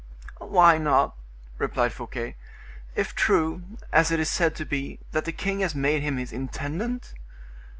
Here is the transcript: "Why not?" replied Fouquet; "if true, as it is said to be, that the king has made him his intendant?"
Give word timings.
"Why 0.55 0.79
not?" 0.79 1.15
replied 1.59 1.93
Fouquet; 1.93 2.35
"if 2.95 3.13
true, 3.13 3.61
as 3.93 4.09
it 4.09 4.19
is 4.19 4.31
said 4.31 4.55
to 4.55 4.65
be, 4.65 4.99
that 5.11 5.25
the 5.25 5.31
king 5.31 5.59
has 5.59 5.75
made 5.75 6.01
him 6.01 6.17
his 6.17 6.33
intendant?" 6.33 7.13